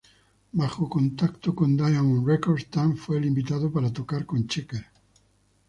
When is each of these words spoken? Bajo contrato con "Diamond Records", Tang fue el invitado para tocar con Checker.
Bajo 0.53 0.89
contrato 0.89 1.53
con 1.53 1.75
"Diamond 1.77 2.25
Records", 2.27 2.65
Tang 2.71 2.97
fue 2.97 3.19
el 3.19 3.25
invitado 3.25 3.71
para 3.71 3.93
tocar 3.93 4.25
con 4.25 4.47
Checker. 4.47 4.83